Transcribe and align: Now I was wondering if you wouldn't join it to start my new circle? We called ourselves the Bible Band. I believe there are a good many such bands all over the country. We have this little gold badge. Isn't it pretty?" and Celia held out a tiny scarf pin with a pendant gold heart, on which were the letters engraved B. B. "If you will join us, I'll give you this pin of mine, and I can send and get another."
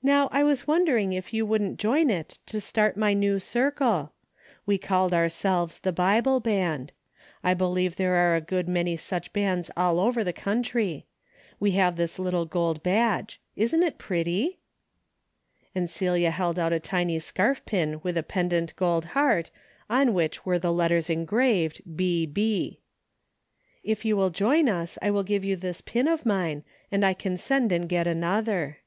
Now 0.00 0.28
I 0.30 0.44
was 0.44 0.64
wondering 0.64 1.12
if 1.12 1.34
you 1.34 1.44
wouldn't 1.44 1.80
join 1.80 2.08
it 2.08 2.38
to 2.46 2.60
start 2.60 2.96
my 2.96 3.14
new 3.14 3.40
circle? 3.40 4.12
We 4.64 4.78
called 4.78 5.12
ourselves 5.12 5.80
the 5.80 5.90
Bible 5.92 6.38
Band. 6.38 6.92
I 7.42 7.52
believe 7.52 7.96
there 7.96 8.14
are 8.14 8.36
a 8.36 8.40
good 8.40 8.68
many 8.68 8.96
such 8.96 9.32
bands 9.32 9.72
all 9.76 9.98
over 9.98 10.22
the 10.22 10.32
country. 10.32 11.06
We 11.58 11.72
have 11.72 11.96
this 11.96 12.16
little 12.16 12.44
gold 12.46 12.80
badge. 12.84 13.40
Isn't 13.56 13.82
it 13.82 13.98
pretty?" 13.98 14.60
and 15.74 15.90
Celia 15.90 16.30
held 16.30 16.60
out 16.60 16.72
a 16.72 16.78
tiny 16.78 17.18
scarf 17.18 17.66
pin 17.66 17.98
with 18.04 18.16
a 18.16 18.22
pendant 18.22 18.76
gold 18.76 19.04
heart, 19.06 19.50
on 19.90 20.14
which 20.14 20.46
were 20.46 20.60
the 20.60 20.72
letters 20.72 21.10
engraved 21.10 21.82
B. 21.96 22.24
B. 22.24 22.78
"If 23.82 24.04
you 24.04 24.16
will 24.16 24.30
join 24.30 24.68
us, 24.68 24.96
I'll 25.02 25.24
give 25.24 25.44
you 25.44 25.56
this 25.56 25.80
pin 25.80 26.06
of 26.06 26.24
mine, 26.24 26.62
and 26.88 27.04
I 27.04 27.14
can 27.14 27.36
send 27.36 27.72
and 27.72 27.88
get 27.88 28.06
another." 28.06 28.78